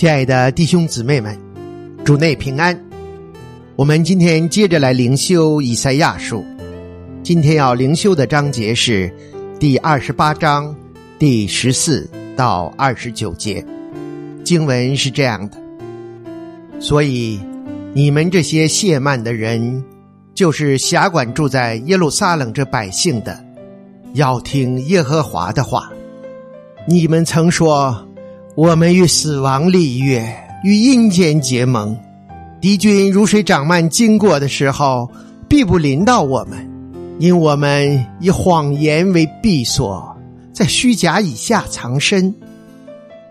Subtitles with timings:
[0.00, 1.38] 亲爱的弟兄姊妹们，
[2.06, 2.74] 主内平安。
[3.76, 6.42] 我们今天接着来灵修以赛亚书。
[7.22, 9.14] 今天要灵修的章节是
[9.58, 10.74] 第二十八章
[11.18, 13.62] 第十四到二十九节。
[14.42, 15.58] 经文是这样的：
[16.80, 17.38] 所以
[17.92, 19.84] 你们这些谢曼的人，
[20.32, 23.38] 就是辖管住在耶路撒冷这百姓的，
[24.14, 25.92] 要听耶和华的话。
[26.88, 28.02] 你们曾说。
[28.56, 30.22] 我们与死亡立约，
[30.64, 31.96] 与阴间结盟。
[32.60, 35.08] 敌军如水涨漫经过的时候，
[35.48, 36.68] 必不临到我们，
[37.20, 40.16] 因我们以谎言为避所，
[40.52, 42.34] 在虚假以下藏身。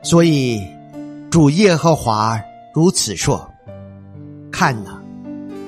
[0.02, 0.62] 所以，
[1.30, 2.40] 主耶和华
[2.74, 3.46] 如此说：
[4.50, 5.02] 看哪，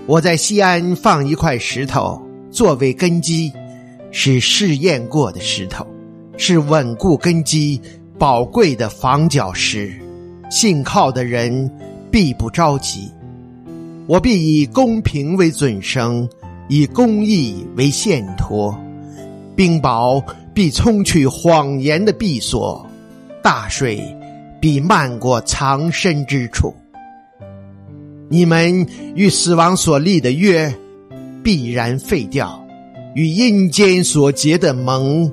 [0.07, 3.51] 我在西安放一块石头作为根基，
[4.11, 5.85] 是试验过的石头，
[6.37, 7.79] 是稳固根基。
[8.21, 9.91] 宝贵的房角石，
[10.51, 11.67] 信靠的人
[12.11, 13.11] 必不着急。
[14.05, 16.29] 我必以公平为准绳，
[16.69, 18.79] 以公义为线托。
[19.55, 22.87] 冰雹必冲去谎言的闭锁，
[23.41, 23.99] 大水
[24.59, 26.71] 必漫过藏身之处。
[28.29, 30.71] 你们与死亡所立的约
[31.41, 32.63] 必然废掉，
[33.15, 35.27] 与阴间所结的盟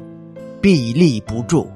[0.63, 1.69] 必立不住。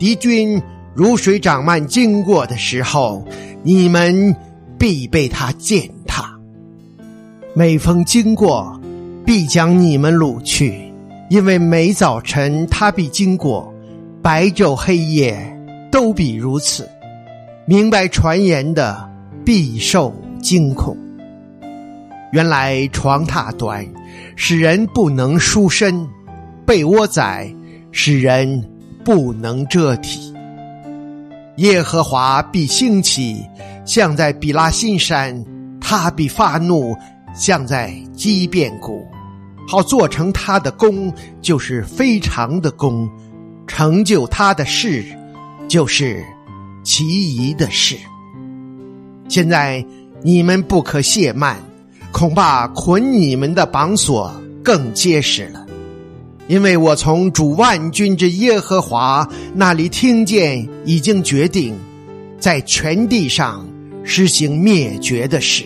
[0.00, 0.58] 敌军
[0.94, 3.22] 如水涨漫经过的时候，
[3.62, 4.34] 你们
[4.78, 6.24] 必被他践踏；
[7.52, 8.80] 每逢经过，
[9.26, 10.90] 必将你们掳去，
[11.28, 13.70] 因为每早晨他必经过，
[14.22, 15.38] 白昼黑夜
[15.92, 16.88] 都必如此。
[17.66, 19.06] 明白传言的
[19.44, 20.96] 必受惊恐。
[22.32, 23.86] 原来床榻短，
[24.34, 26.08] 使人不能舒身；
[26.64, 27.54] 被窝窄，
[27.92, 28.66] 使人。
[29.04, 30.32] 不能遮体，
[31.56, 33.44] 耶和华必兴起，
[33.84, 35.34] 像在比拉新山；
[35.80, 36.94] 他必发怒，
[37.34, 39.06] 像在基变谷，
[39.66, 43.08] 好做成他的功，就是非常的功；
[43.66, 45.04] 成就他的事，
[45.68, 46.24] 就是
[46.82, 47.96] 奇异的事。
[49.28, 49.84] 现在
[50.22, 51.56] 你们不可懈慢，
[52.12, 54.30] 恐怕捆你们的绑索
[54.62, 55.66] 更结实了。
[56.50, 59.24] 因为我从主万军之耶和华
[59.54, 61.78] 那里听见，已经决定
[62.40, 63.64] 在全地上
[64.02, 65.64] 实行灭绝的事。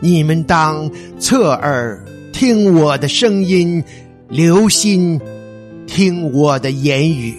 [0.00, 3.80] 你们当侧耳听我的声音，
[4.28, 5.20] 留心
[5.86, 7.36] 听我的言语。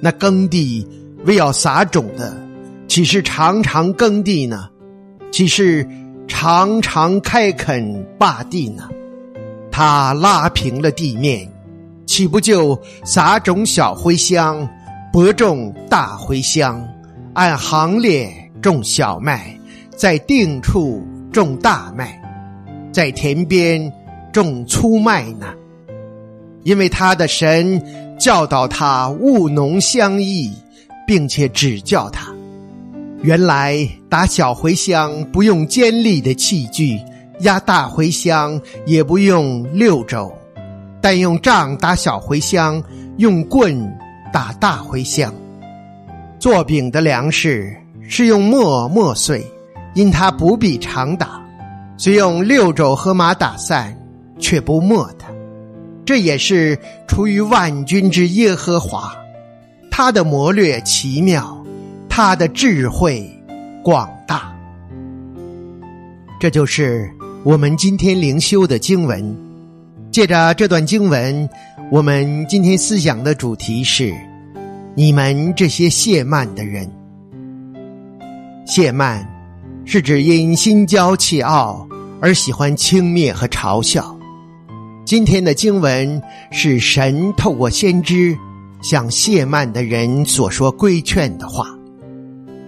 [0.00, 0.86] 那耕地
[1.24, 2.40] 为要撒种的，
[2.86, 4.68] 岂是常常耕地呢？
[5.32, 5.84] 岂是
[6.28, 8.88] 常常开垦霸地呢？
[9.78, 11.46] 他拉平了地面，
[12.06, 14.66] 岂不就撒种小茴香，
[15.12, 16.82] 播种大茴香，
[17.34, 18.26] 按行列
[18.62, 19.54] 种小麦，
[19.94, 22.18] 在定处种大麦，
[22.90, 23.92] 在田边
[24.32, 25.48] 种粗麦呢？
[26.62, 27.78] 因为他的神
[28.18, 30.50] 教导他务农相益，
[31.06, 32.32] 并且指教他，
[33.20, 36.98] 原来打小茴香不用尖利的器具。
[37.40, 40.32] 压大茴香也不用六轴，
[41.00, 42.82] 但用杖打小茴香，
[43.18, 43.86] 用棍
[44.32, 45.32] 打大茴香。
[46.38, 47.74] 做饼的粮食
[48.08, 49.44] 是用磨磨碎，
[49.94, 51.40] 因它不必常打；
[51.96, 53.96] 虽用六轴和马打散，
[54.38, 55.28] 却不磨它。
[56.04, 59.12] 这也是出于万军之耶和华，
[59.90, 61.64] 他的谋略奇妙，
[62.08, 63.28] 他的智慧
[63.82, 64.54] 广大。
[66.38, 67.10] 这就是。
[67.46, 69.36] 我们今天灵修的经文，
[70.10, 71.48] 借着这段经文，
[71.92, 74.12] 我们今天思想的主题是：
[74.96, 76.90] 你们这些谢曼的人。
[78.66, 79.24] 谢曼
[79.84, 81.86] 是指因心骄气傲
[82.20, 84.18] 而喜欢轻蔑和嘲笑。
[85.04, 86.20] 今天的经文
[86.50, 88.36] 是神透过先知
[88.82, 91.68] 向谢曼的人所说规劝的话。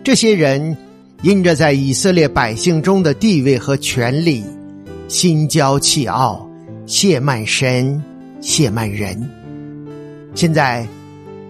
[0.05, 0.76] 这些人
[1.23, 4.44] 因着在以色列百姓中的地位和权力。
[5.08, 6.46] 心骄气傲，
[6.87, 8.00] 亵慢神，
[8.43, 9.19] 亵慢人。
[10.34, 10.87] 现在，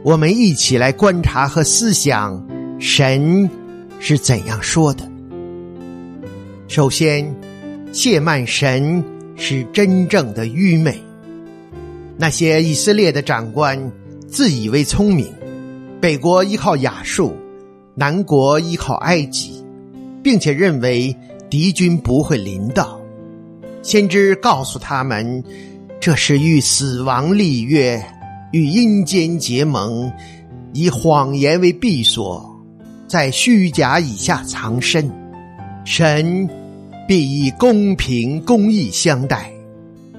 [0.04, 2.40] 我们一起来观察和思想
[2.78, 3.50] 神
[3.98, 5.10] 是怎样说的。
[6.68, 7.34] 首先，
[7.92, 9.02] 亵慢神
[9.34, 10.96] 是真正的愚昧。
[12.16, 13.90] 那些以色列的长官
[14.28, 15.26] 自以为聪明，
[16.00, 17.34] 北国依靠亚述，
[17.96, 19.64] 南国依靠埃及，
[20.22, 21.14] 并且认为
[21.50, 22.97] 敌军不会临到。
[23.88, 25.42] 先知告诉他们，
[25.98, 27.98] 这是与死亡立约，
[28.52, 30.12] 与阴间结盟，
[30.74, 32.54] 以谎言为闭锁，
[33.06, 35.10] 在虚假以下藏身，
[35.86, 36.46] 神
[37.08, 39.50] 必以公平公义相待，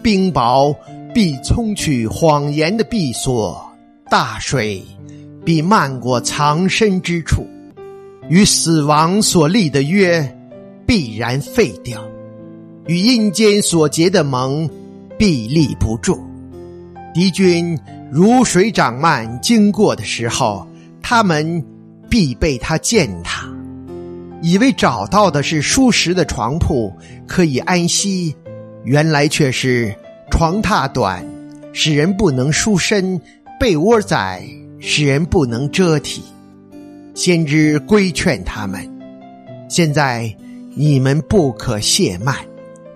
[0.01, 0.75] 冰雹
[1.13, 3.63] 必冲去谎言的闭锁，
[4.09, 4.83] 大水
[5.45, 7.45] 必漫过藏身之处，
[8.29, 10.27] 与死亡所立的约
[10.87, 12.03] 必然废掉，
[12.89, 14.67] 与阴间所结的盟
[15.15, 16.19] 必立不住。
[17.13, 17.77] 敌军
[18.11, 20.67] 如水涨漫经过的时候，
[20.99, 21.63] 他们
[22.09, 23.47] 必被他践踏，
[24.41, 26.91] 以为找到的是舒适的床铺
[27.27, 28.35] 可以安息，
[28.83, 29.93] 原来却是
[30.31, 31.23] 床榻短，
[31.71, 33.19] 使人不能舒身；
[33.59, 34.43] 被窝窄，
[34.79, 36.23] 使人不能遮体。
[37.13, 38.83] 先知规劝他们：
[39.69, 40.35] 现在
[40.73, 42.35] 你们不可懈慢，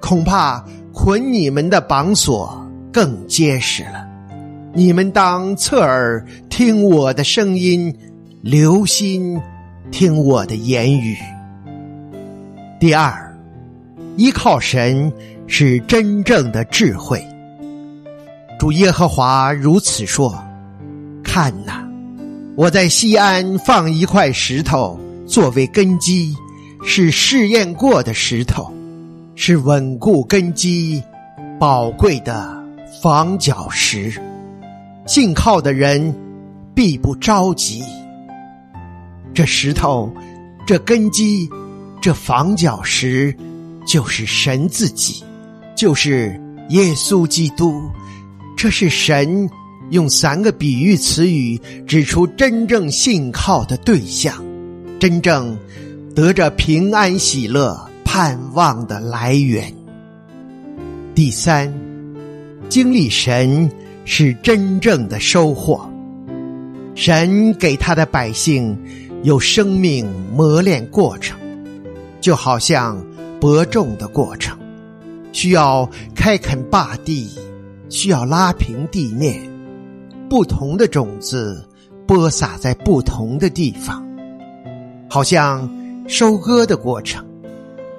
[0.04, 0.62] 恐怕
[0.92, 2.62] 捆你们的绑索
[2.92, 4.06] 更结实了。
[4.74, 7.96] 你们当侧耳听我的声音，
[8.42, 9.40] 留心
[9.92, 11.16] 听我的言语。
[12.82, 13.34] 第二，
[14.18, 15.10] 依靠神
[15.48, 17.26] 是真正的智慧。
[18.60, 20.38] 主耶和华如此说
[21.24, 21.88] ：“看哪，
[22.58, 26.36] 我在西安放一块石头作为根基，
[26.86, 28.70] 是试验过的石头，
[29.36, 31.02] 是稳固根基、
[31.60, 32.64] 宝贵的
[33.02, 34.14] 防脚石。”
[35.06, 36.16] 信靠的人
[36.74, 37.84] 必不着急。
[39.34, 40.10] 这石头，
[40.66, 41.50] 这根基，
[42.02, 43.36] 这房角石，
[43.86, 45.24] 就是神自己，
[45.76, 46.40] 就是
[46.70, 47.82] 耶稣基督。
[48.56, 49.50] 这是神
[49.90, 54.42] 用三个比喻词语指出真正信靠的对象，
[55.00, 55.58] 真正
[56.16, 59.74] 得着平安喜乐盼望的来源。
[61.16, 61.74] 第三，
[62.70, 63.68] 经历神。
[64.06, 65.90] 是真正的收获。
[66.94, 68.78] 神给他的百姓
[69.24, 71.40] 有生命磨练过程，
[72.20, 73.02] 就好像
[73.40, 74.60] 播种的过程，
[75.32, 77.32] 需要开垦坝地，
[77.90, 79.42] 需要拉平地面，
[80.30, 81.66] 不同的种子
[82.06, 84.06] 播撒在不同的地方，
[85.10, 85.68] 好像
[86.10, 87.26] 收割的过程，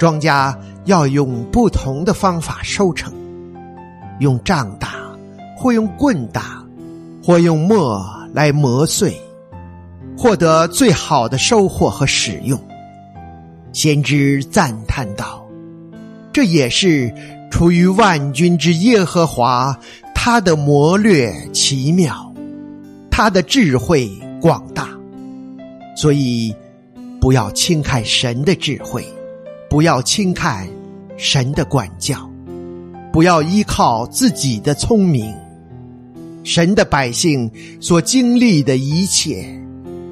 [0.05, 0.55] 庄稼
[0.85, 3.11] 要用不同的方法收成，
[4.21, 4.97] 用杖打。
[5.57, 6.63] 或用棍打，
[7.25, 8.05] 或用磨
[8.35, 9.19] 来磨碎，
[10.15, 12.61] 获得最好的收获和使用。
[13.73, 15.43] 先知赞叹道
[16.35, 17.11] ：“这也是
[17.51, 19.75] 出于万军之耶和华，
[20.15, 22.31] 他的谋略奇妙，
[23.11, 24.11] 他的智慧
[24.43, 24.89] 广大。
[25.97, 26.55] 所以，
[27.19, 29.03] 不要轻看神的智慧，
[29.69, 30.69] 不要轻看
[31.17, 32.31] 神的管教，
[33.13, 35.35] 不要依靠自己的聪明。”
[36.45, 37.51] 神的百姓
[37.81, 39.49] 所经历的一切，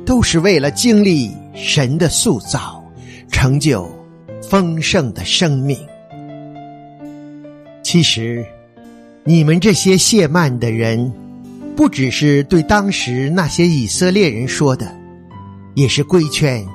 [0.07, 2.83] 都是为了经历神的塑造，
[3.29, 3.87] 成就
[4.41, 5.77] 丰盛的生命。
[7.83, 8.43] 其实，
[9.25, 11.13] 你们这些谢曼的人，
[11.77, 14.91] 不只是对当时那些以色列人说的，
[15.75, 16.67] 也是规劝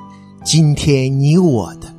[0.44, 1.92] 今天你我的。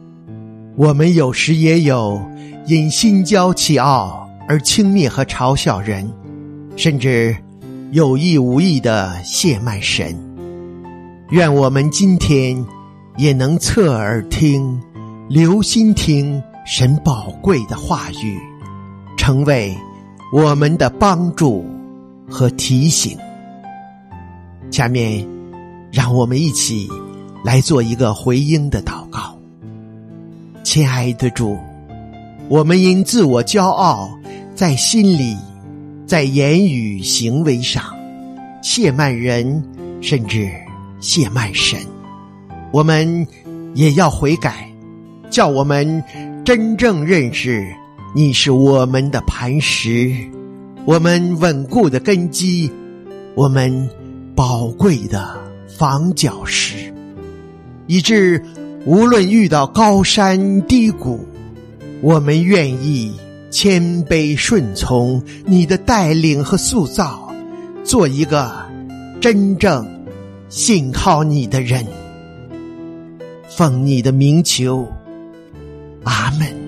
[0.79, 2.25] 我们有时也有
[2.65, 6.09] 因心骄气傲而轻蔑和嘲笑人，
[6.77, 7.36] 甚至。
[7.91, 10.15] 有意无意的亵慢神，
[11.31, 12.63] 愿我们今天
[13.17, 14.79] 也能侧耳听，
[15.27, 18.38] 留心听神宝贵的话语，
[19.17, 19.75] 成为
[20.31, 21.65] 我们的帮助
[22.29, 23.17] 和提醒。
[24.69, 25.27] 下面，
[25.91, 26.88] 让我们一起
[27.43, 29.38] 来做一个回应的祷告。
[30.71, 31.57] 亲爱的主，
[32.47, 34.07] 我们因自我骄傲，
[34.53, 35.35] 在心里。
[36.05, 37.83] 在言语行为上，
[38.61, 39.63] 亵慢人，
[39.99, 40.47] 甚至
[41.01, 41.79] 亵慢神，
[42.71, 43.25] 我们
[43.73, 44.71] 也要悔改，
[45.31, 46.03] 叫我们
[46.45, 47.65] 真正认识
[48.13, 50.13] 你是我们的磐石，
[50.85, 52.71] 我们稳固的根基，
[53.33, 53.89] 我们
[54.35, 55.35] 宝贵的
[55.67, 56.93] 防脚石，
[57.88, 58.43] 以致
[58.89, 61.19] 无论遇到高山低谷，
[62.01, 63.13] 我们愿意。
[63.51, 67.31] 谦卑顺从你的带领和塑造，
[67.84, 68.51] 做一个
[69.22, 69.88] 真正
[70.50, 71.86] 信靠你的人。
[73.48, 74.88] 奉你的名求，
[76.03, 76.59] 阿门。